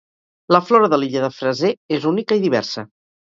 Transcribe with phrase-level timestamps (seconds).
[0.55, 2.87] La flora de l’illa de Fraser és única i diversa.